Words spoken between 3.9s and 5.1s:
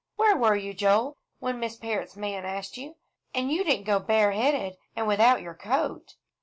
bareheaded, and